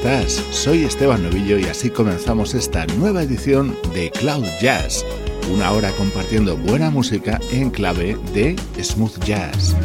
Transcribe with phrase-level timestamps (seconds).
[0.00, 0.42] Estás?
[0.50, 5.04] Soy Esteban Novillo y así comenzamos esta nueva edición de Cloud Jazz,
[5.52, 9.76] una hora compartiendo buena música en clave de smooth jazz.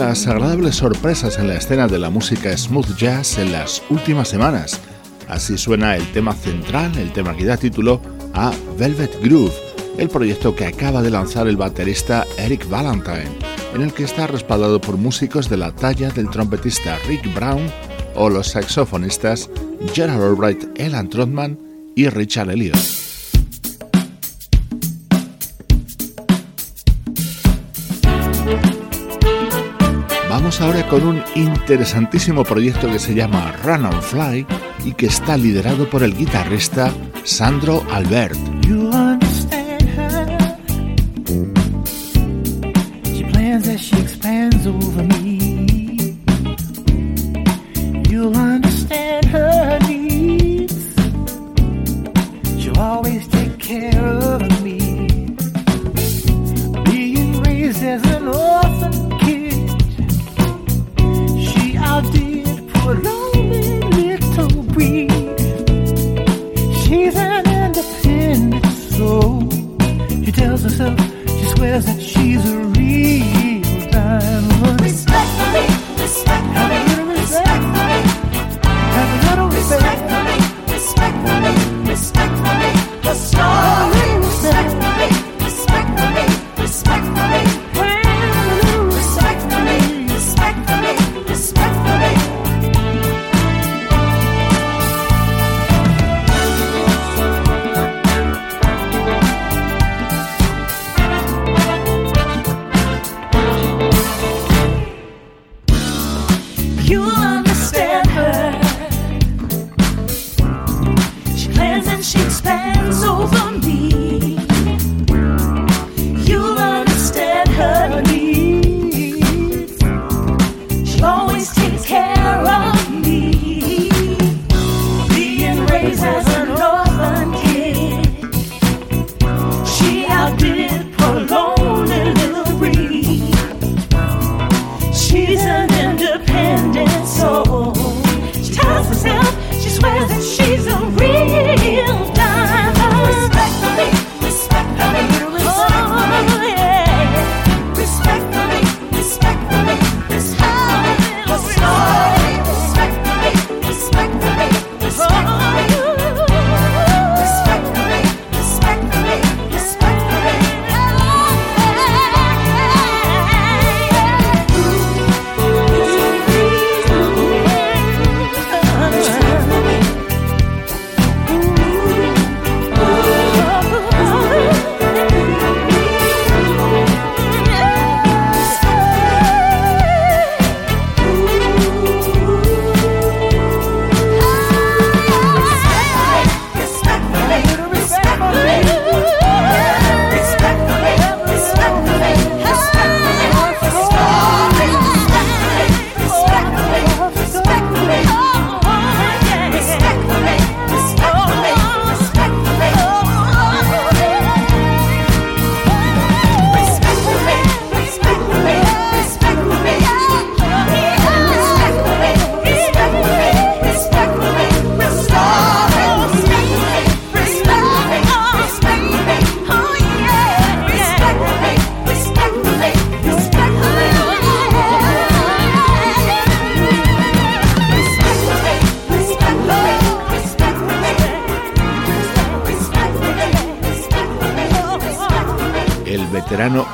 [0.00, 4.80] Agradables sorpresas en la escena de la música smooth jazz en las últimas semanas.
[5.28, 8.00] Así suena el tema central, el tema que da título
[8.34, 9.54] a Velvet Groove,
[9.96, 13.38] el proyecto que acaba de lanzar el baterista Eric Valentine,
[13.74, 17.70] en el que está respaldado por músicos de la talla del trompetista Rick Brown
[18.16, 19.48] o los saxofonistas
[19.92, 21.56] Gerald Albright, Elan Trotman
[21.94, 23.03] y Richard Elliott.
[30.60, 34.46] Ahora con un interesantísimo proyecto que se llama Run and Fly
[34.84, 36.92] y que está liderado por el guitarrista
[37.24, 38.38] Sandro Albert.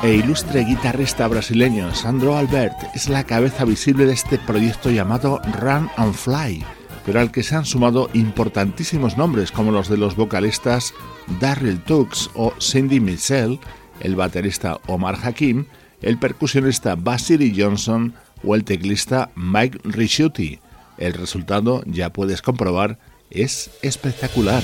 [0.03, 5.89] E ilustre guitarrista brasileño Sandro Albert es la cabeza visible de este proyecto llamado Run
[5.95, 6.65] and Fly,
[7.05, 10.93] pero al que se han sumado importantísimos nombres como los de los vocalistas
[11.39, 13.59] Darryl Tux o Cindy Mitchell,
[13.99, 15.65] el baterista Omar Hakim,
[16.01, 20.59] el percusionista Basiri Johnson o el teclista Mike Ricciuti.
[20.97, 22.97] El resultado, ya puedes comprobar,
[23.29, 24.63] es espectacular.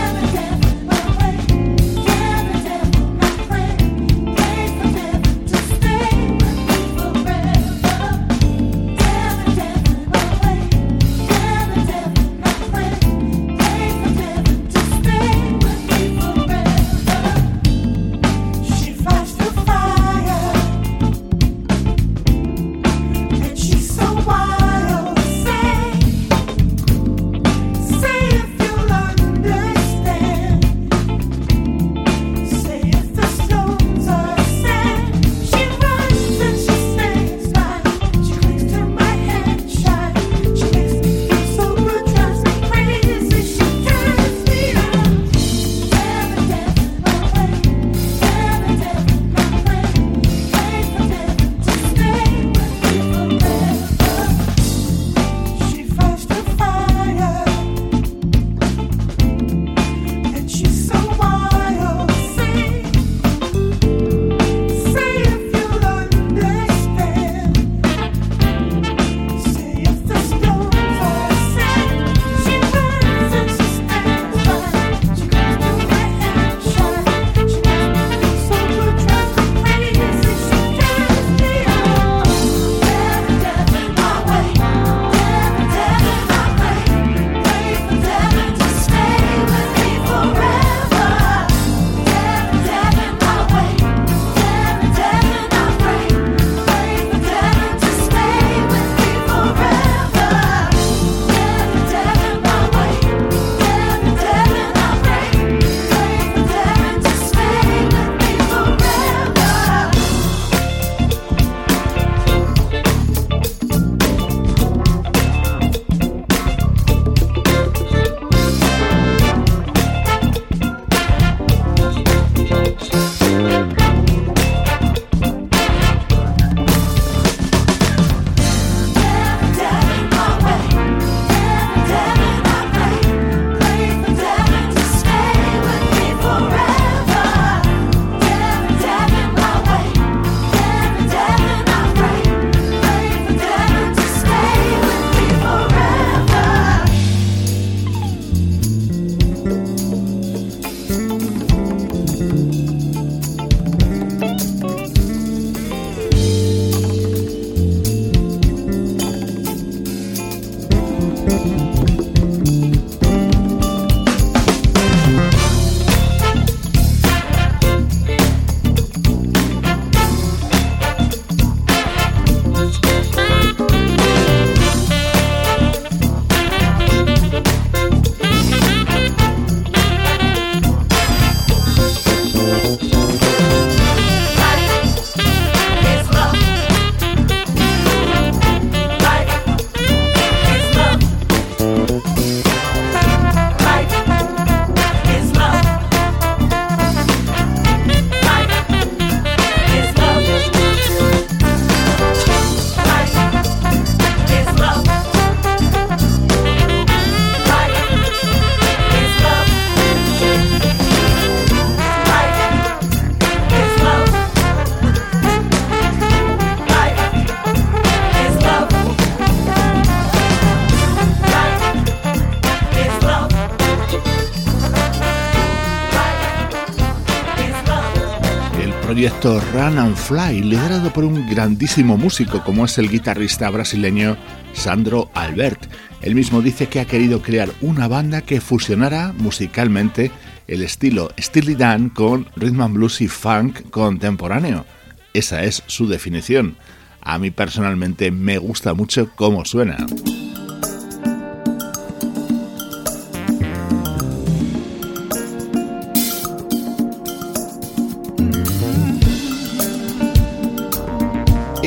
[229.71, 234.17] Run and Fly, liderado por un grandísimo músico como es el guitarrista brasileño
[234.51, 235.71] Sandro Albert.
[236.01, 240.11] Él mismo dice que ha querido crear una banda que fusionara musicalmente
[240.47, 244.65] el estilo Steely Dan con rhythm and blues y funk contemporáneo.
[245.13, 246.57] Esa es su definición.
[246.99, 249.77] A mí personalmente me gusta mucho cómo suena.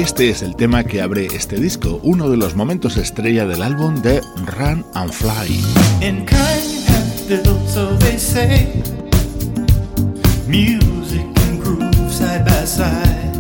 [0.04, 4.02] Este es el tema que abre este disco, uno de los momentos estrella del álbum
[4.02, 5.64] de Run and Fly.
[6.02, 8.70] In kind have built, so they say.
[10.46, 13.32] Music and groove side by side.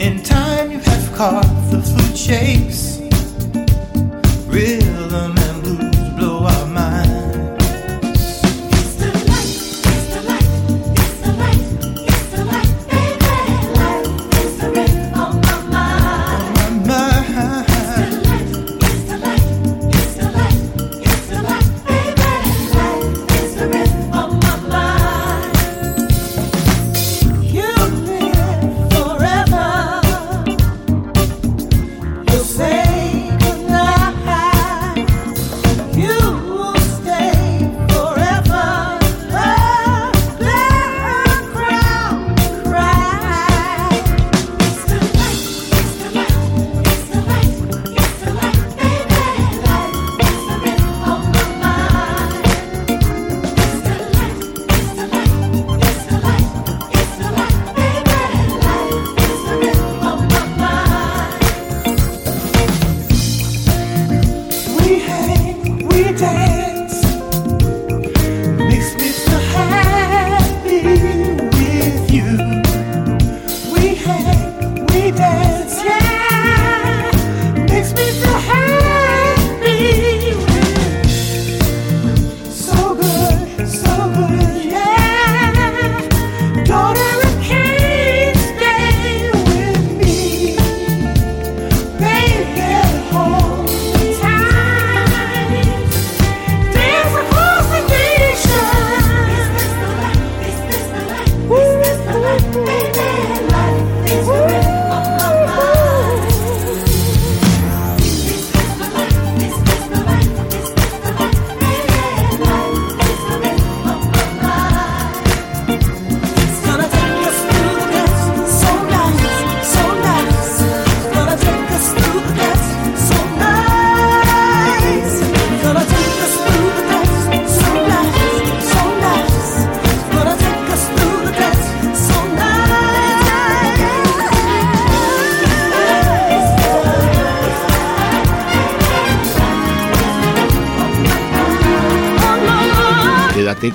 [0.00, 3.00] In time you have carved the flute shapes.
[4.48, 5.45] Rhythm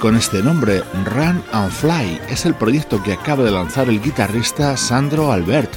[0.01, 2.19] con este nombre, Run and Fly.
[2.27, 5.71] Es el proyecto que acaba de lanzar el guitarrista Sandro Albert,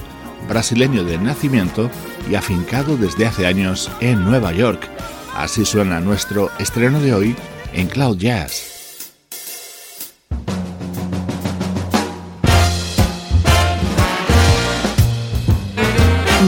[0.49, 1.91] brasileño de nacimiento
[2.29, 4.89] y afincado desde hace años en Nueva York.
[5.37, 7.37] Así suena nuestro estreno de hoy
[7.75, 8.71] en Cloud Jazz.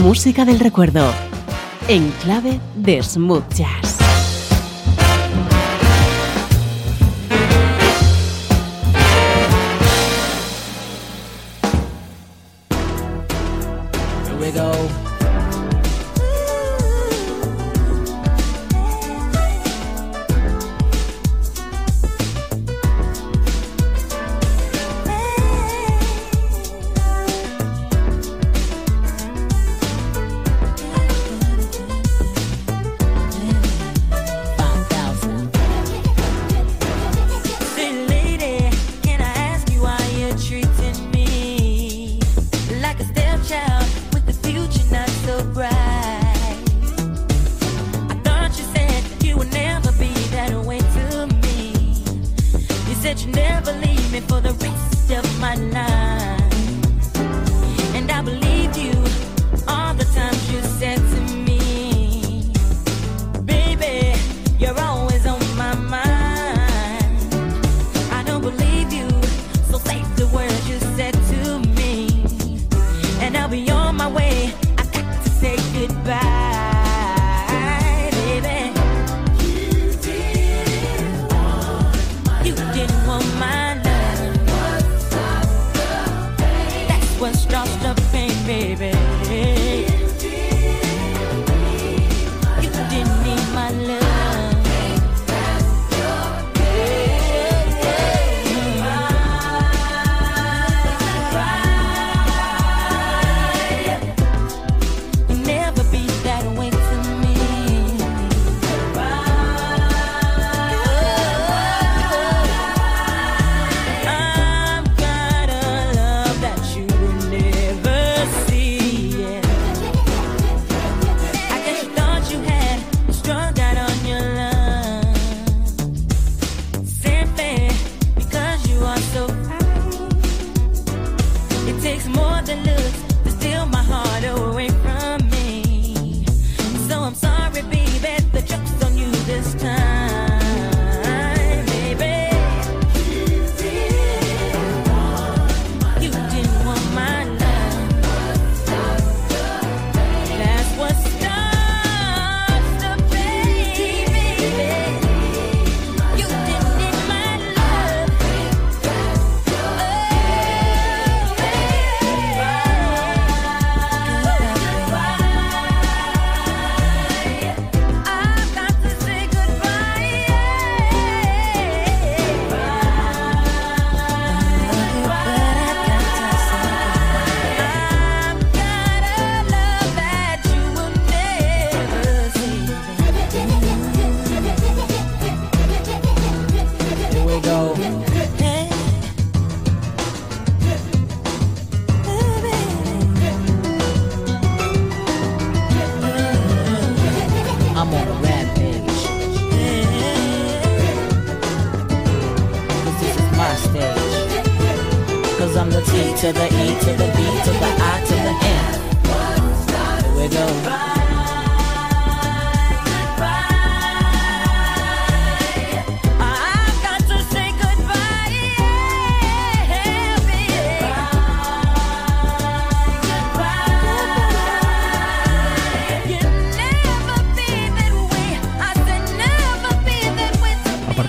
[0.01, 1.13] Música del recuerdo,
[1.87, 3.86] en clave de smooth jazz.
[14.47, 15.06] we go.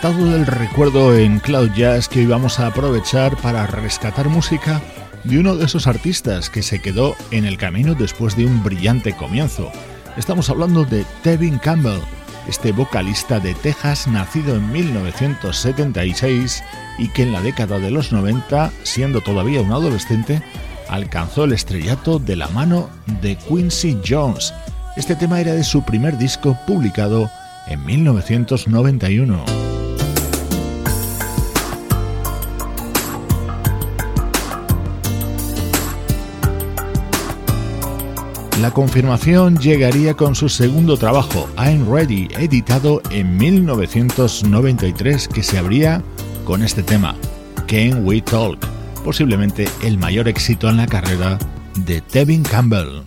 [0.03, 4.81] Del recuerdo en Cloud Jazz que hoy vamos a aprovechar para rescatar música
[5.25, 9.13] de uno de esos artistas que se quedó en el camino después de un brillante
[9.13, 9.73] comienzo.
[10.17, 11.99] Estamos hablando de Tevin Campbell,
[12.47, 16.63] este vocalista de Texas nacido en 1976
[16.99, 20.43] y que en la década de los 90, siendo todavía un adolescente,
[20.89, 22.89] alcanzó el estrellato de la mano
[23.21, 24.55] de Quincy Jones.
[24.97, 27.29] Este tema era de su primer disco publicado
[27.67, 29.68] en 1991.
[38.61, 46.03] La confirmación llegaría con su segundo trabajo, I'm Ready, editado en 1993, que se abría
[46.45, 47.15] con este tema,
[47.69, 48.59] Can We Talk,
[49.05, 51.39] posiblemente el mayor éxito en la carrera
[51.77, 53.03] de Tevin Campbell.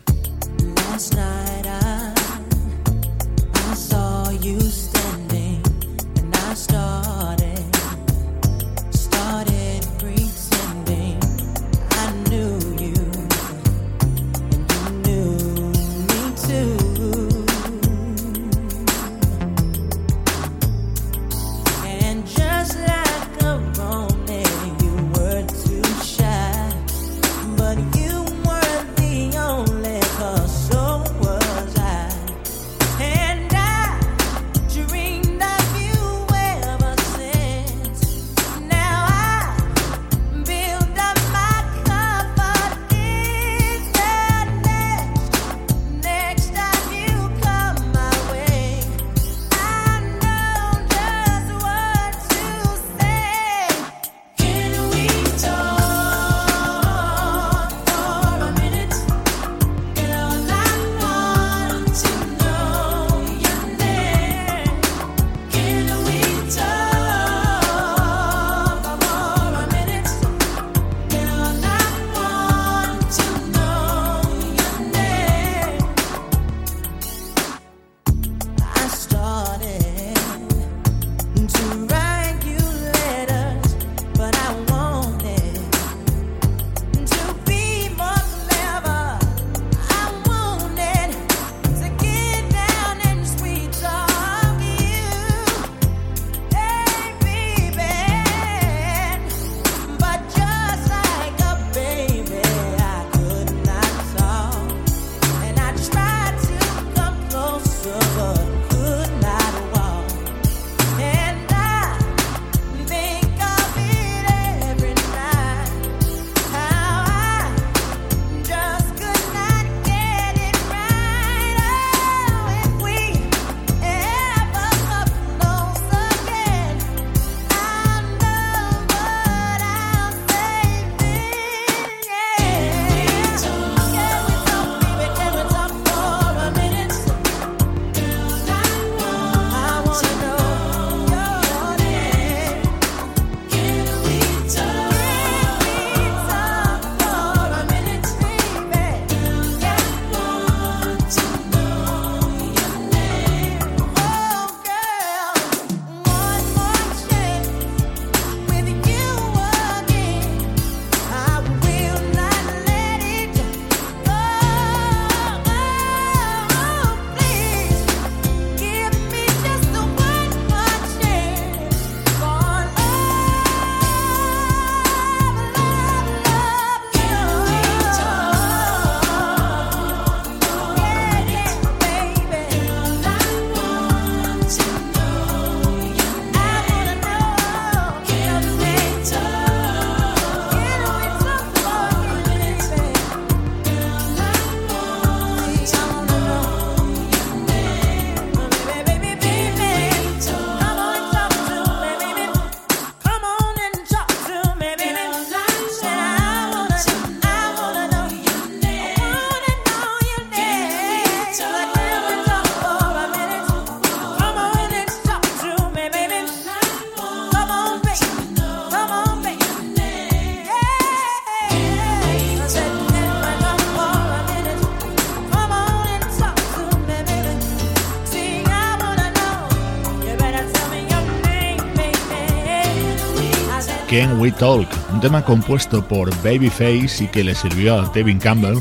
[234.21, 238.59] We Talk, un tema compuesto por Babyface y que le sirvió a Tevin Campbell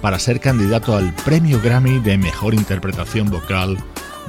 [0.00, 3.76] para ser candidato al premio Grammy de mejor interpretación vocal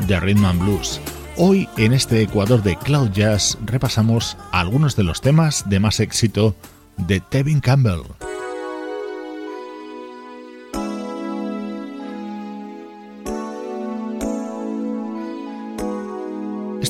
[0.08, 1.00] de Rhythm and Blues.
[1.38, 6.56] Hoy en este Ecuador de Cloud Jazz repasamos algunos de los temas de más éxito
[6.98, 8.02] de Tevin Campbell.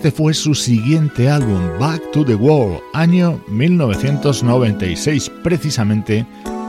[0.02, 5.32] Este fue su siguiente álbum, Back to the World, año 1996.
[5.44, 6.26] Precisamente,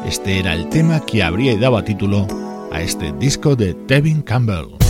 [0.07, 2.27] este era el tema que habría y daba título
[2.71, 4.82] a este disco de Tevin Campbell.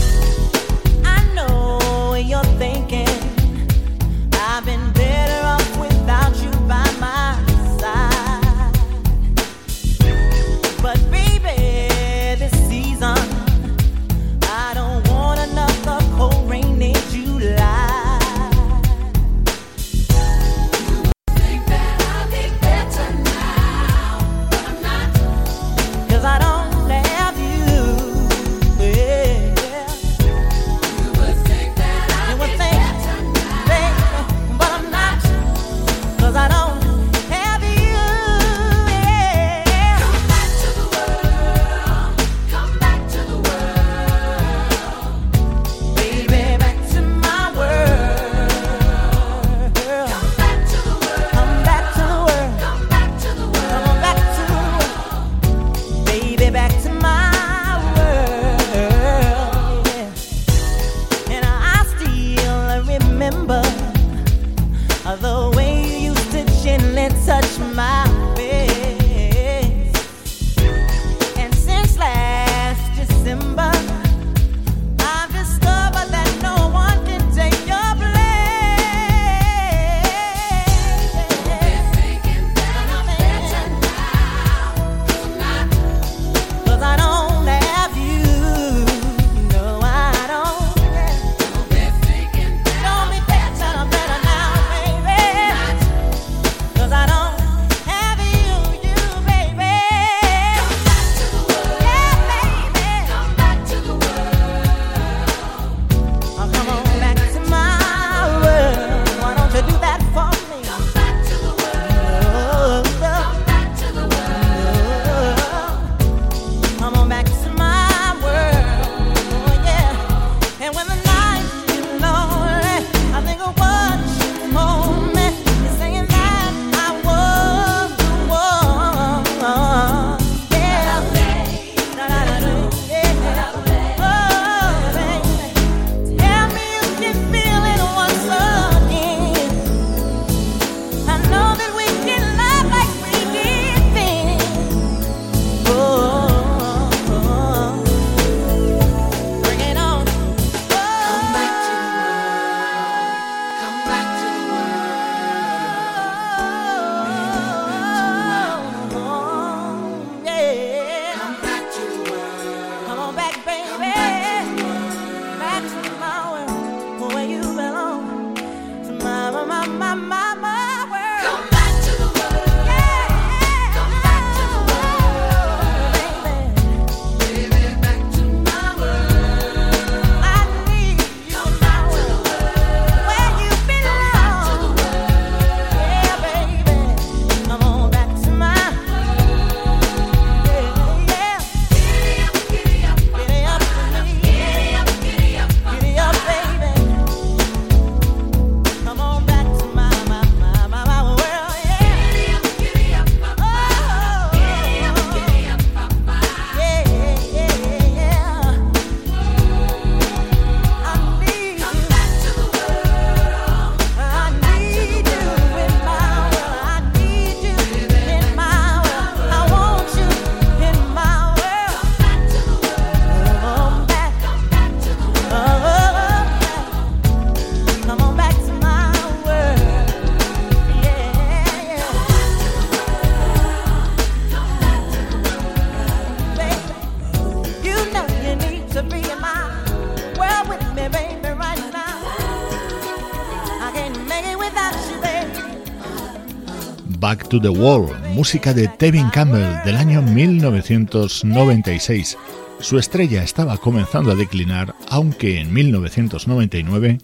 [247.33, 252.19] to the Wall, música de Tevin Campbell del año 1996.
[252.61, 256.99] Su estrella estaba comenzando a declinar, aunque en 1999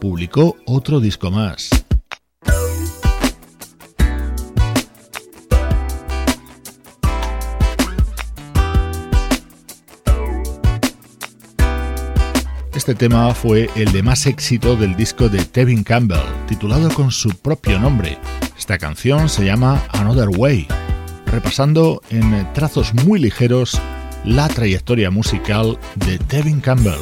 [0.00, 1.68] publicó otro disco más.
[12.74, 17.28] Este tema fue el de más éxito del disco de Tevin Campbell, titulado con su
[17.28, 18.18] propio nombre,
[18.64, 20.66] esta canción se llama Another Way,
[21.26, 23.78] repasando en trazos muy ligeros
[24.24, 26.94] la trayectoria musical de Tevin Campbell.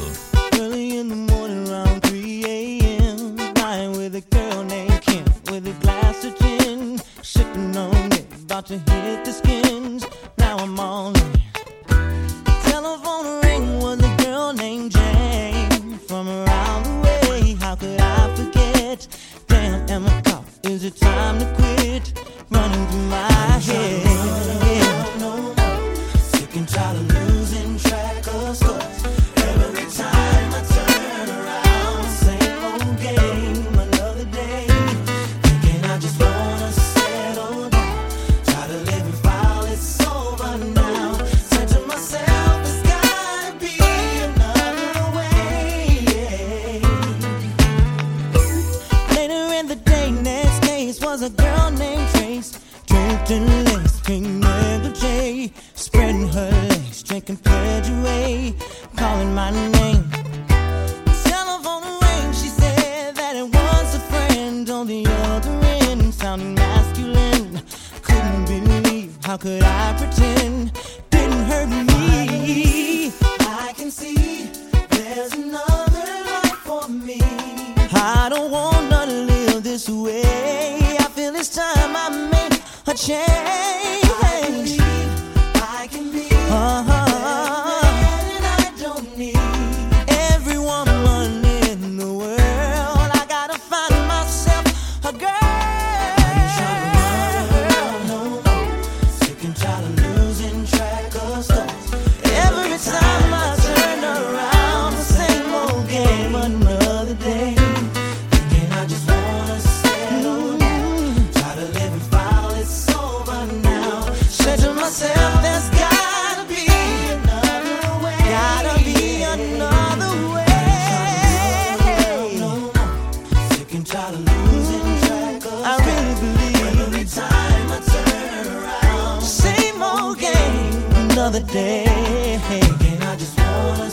[132.47, 132.73] hey.
[132.99, 133.89] Wanna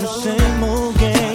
[0.00, 1.31] the same old game.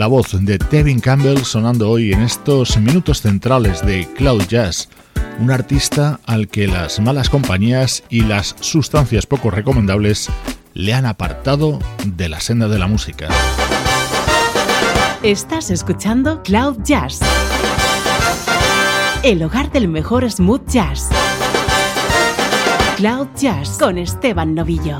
[0.00, 4.88] La voz de Tevin Campbell sonando hoy en estos minutos centrales de Cloud Jazz,
[5.38, 10.30] un artista al que las malas compañías y las sustancias poco recomendables
[10.72, 13.28] le han apartado de la senda de la música.
[15.22, 17.20] Estás escuchando Cloud Jazz,
[19.22, 21.10] el hogar del mejor smooth jazz.
[22.96, 24.98] Cloud Jazz con Esteban Novillo.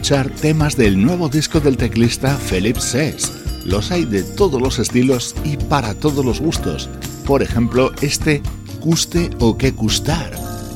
[0.00, 3.32] Temas del nuevo disco del teclista Philip Sess.
[3.64, 6.88] Los hay de todos los estilos y para todos los gustos.
[7.26, 8.42] Por ejemplo, este
[8.80, 10.32] Custe o que Custar,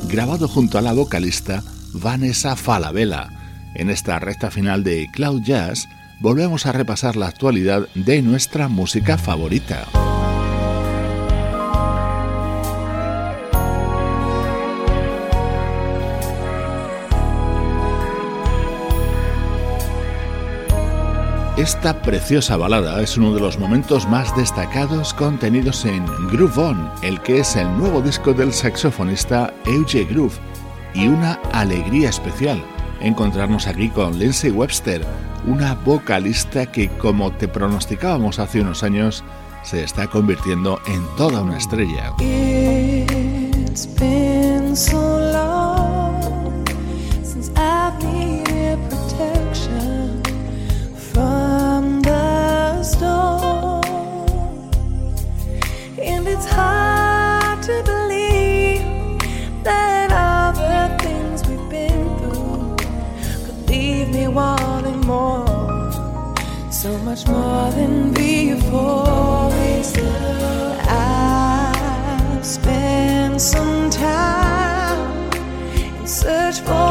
[0.09, 1.63] grabado junto a la vocalista
[1.93, 3.29] Vanessa Falabella.
[3.75, 5.89] En esta recta final de Cloud Jazz,
[6.21, 9.87] volvemos a repasar la actualidad de nuestra música favorita.
[21.57, 27.21] Esta preciosa balada es uno de los momentos más destacados contenidos en Groove On, el
[27.21, 30.33] que es el nuevo disco del saxofonista Euge Groove,
[30.95, 32.65] y una alegría especial
[33.03, 35.05] encontrarnos aquí con Lindsay Webster,
[35.47, 39.23] una vocalista que, como te pronosticábamos hace unos años,
[39.63, 42.15] se está convirtiendo en toda una estrella.
[76.53, 76.82] Search for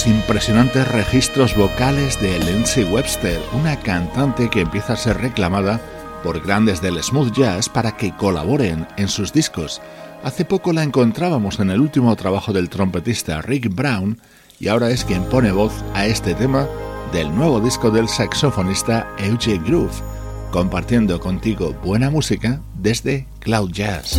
[0.00, 5.78] los impresionantes registros vocales de Lindsay Webster, una cantante que empieza a ser reclamada
[6.22, 9.82] por grandes del smooth jazz para que colaboren en sus discos.
[10.22, 14.18] Hace poco la encontrábamos en el último trabajo del trompetista Rick Brown
[14.58, 16.66] y ahora es quien pone voz a este tema
[17.12, 19.92] del nuevo disco del saxofonista Eugene Groove,
[20.50, 24.18] compartiendo contigo buena música desde Cloud Jazz.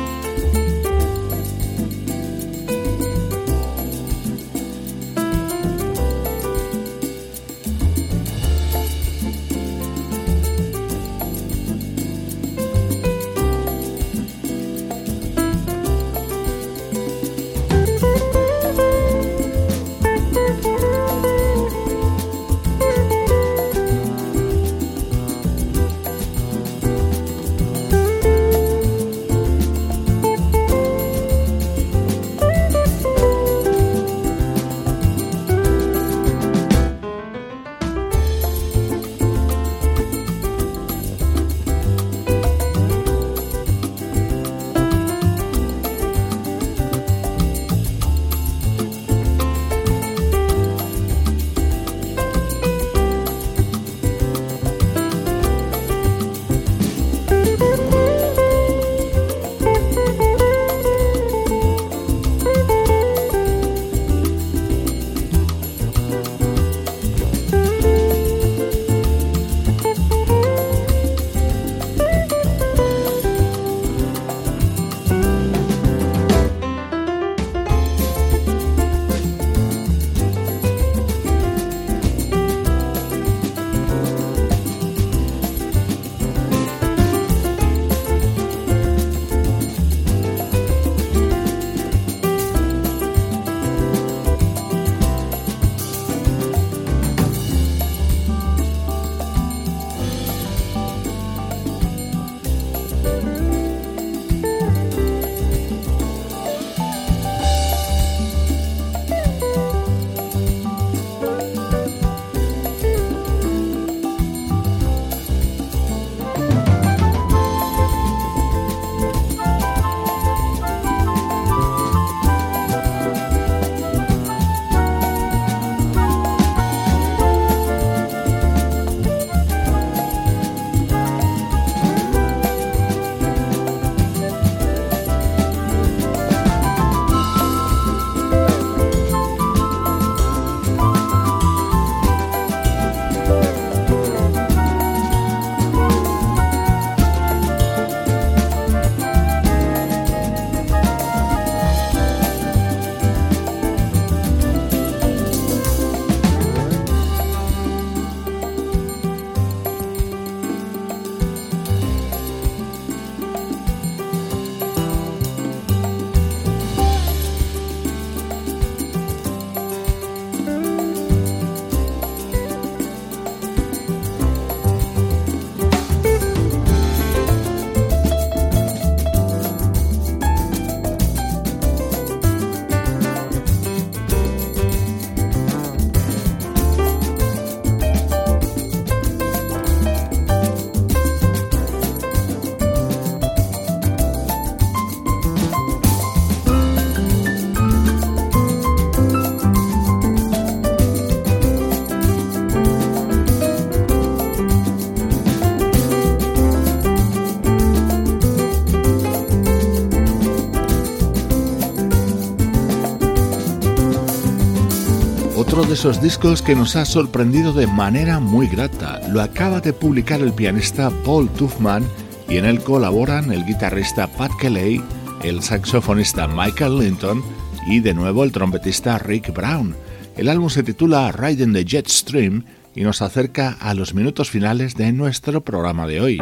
[215.81, 219.01] Esos discos que nos ha sorprendido de manera muy grata.
[219.09, 221.83] Lo acaba de publicar el pianista Paul Tuffman
[222.29, 224.79] y en él colaboran el guitarrista Pat Kelly,
[225.23, 227.23] el saxofonista Michael Linton
[227.65, 229.75] y de nuevo el trompetista Rick Brown.
[230.15, 232.43] El álbum se titula Riding the Jet Stream
[232.75, 236.21] y nos acerca a los minutos finales de nuestro programa de hoy.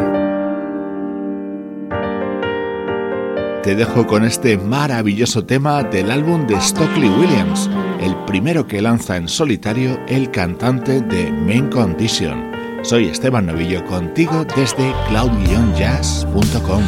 [3.64, 9.18] Te dejo con este maravilloso tema del álbum de Stockley Williams el primero que lanza
[9.18, 12.52] en solitario el cantante de Main Condition.
[12.84, 16.84] Soy Esteban Novillo contigo desde cloud-jazz.com.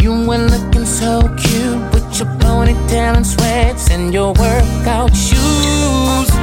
[0.00, 2.28] You were looking so cute your
[2.92, 6.33] and sweats and your workout shoes.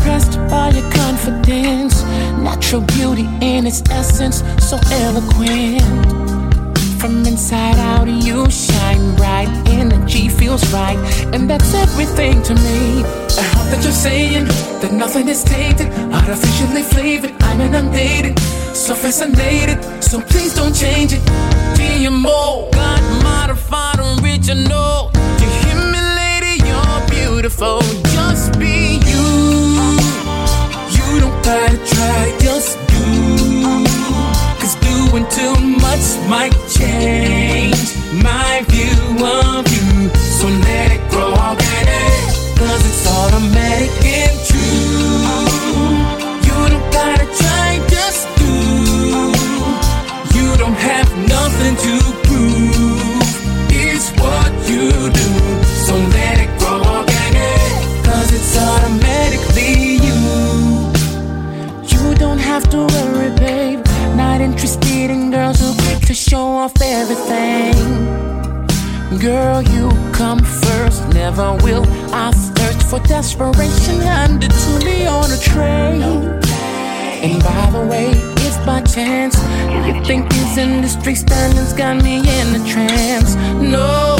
[0.00, 2.02] Impressed by your confidence,
[2.40, 5.82] natural beauty in its essence, so eloquent.
[6.98, 9.48] From inside out, you shine bright.
[9.68, 10.96] Energy feels right,
[11.34, 13.04] and that's everything to me.
[13.04, 14.46] I hope that you're saying
[14.80, 17.34] that nothing is tainted, artificially flavored.
[17.42, 18.38] I'm inundated,
[18.74, 19.84] so fascinated.
[20.02, 21.20] So please don't change it.
[21.76, 25.10] GMO, God modified original.
[25.40, 26.64] You hear me, lady?
[26.66, 27.82] You're beautiful.
[28.14, 28.79] Just be
[31.50, 32.78] gotta try, just
[34.80, 37.80] doing too much might change
[38.22, 40.08] my view of you.
[40.14, 42.22] So let it grow organic,
[42.56, 45.49] cause it's automatic and true.
[62.60, 63.80] Have to worry, babe
[64.16, 67.74] not interested in girls who quick to show off everything.
[69.18, 71.84] Girl, you come first, never will.
[72.12, 76.02] I thirst for desperation, handed to me on a tray.
[77.24, 78.10] And by the way,
[78.46, 79.36] if by chance
[79.86, 83.36] you think these industry standards got me in a trance,
[83.76, 84.18] no,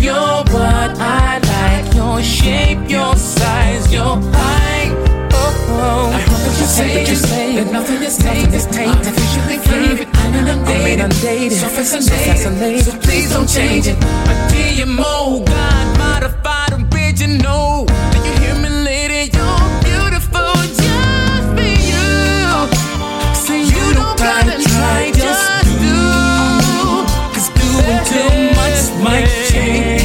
[0.00, 1.94] you're what I like.
[1.94, 5.12] Your shape, your size, your height.
[5.34, 6.31] Oh, you
[6.72, 9.14] say, you say that nothing is tainted, is tainted.
[10.14, 11.58] I'm inundated, I'm inundated.
[11.58, 12.84] So fascinated, so fascinated.
[12.84, 13.96] So please don't change it.
[14.50, 17.84] GMO, God modified original.
[18.12, 19.22] Do you hear me, lady?
[19.36, 22.08] You're beautiful, just for you.
[23.44, 25.46] See, you, you don't gotta try, just
[25.84, 26.00] do.
[27.34, 30.01] Cause doing too much might change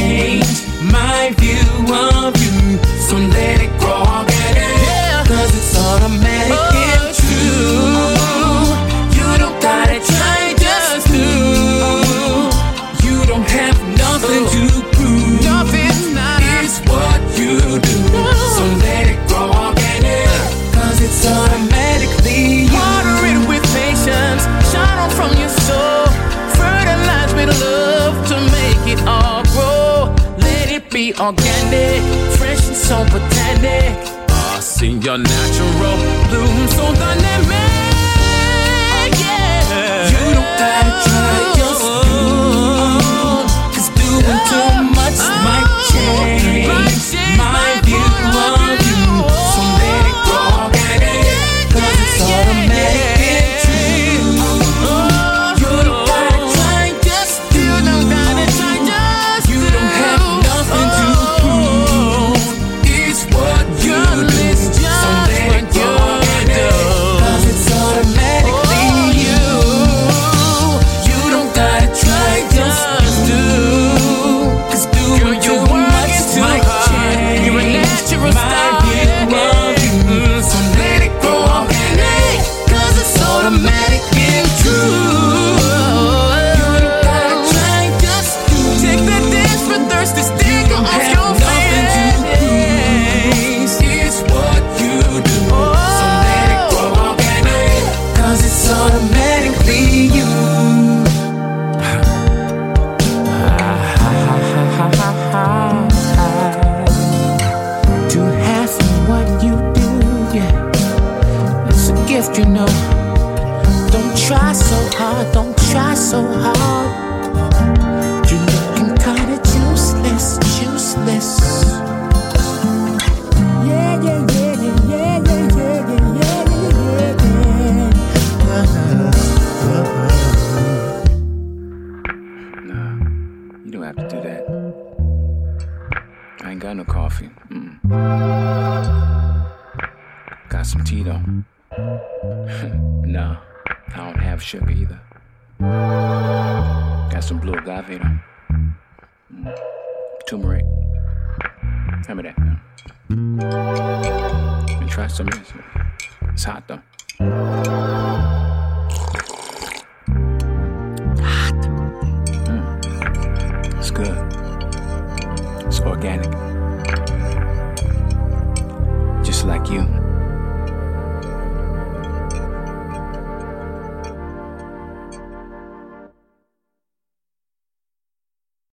[31.20, 32.02] organic,
[32.38, 33.98] fresh and so botanic
[34.30, 35.98] I see your natural
[36.30, 37.47] bloom so dynamic.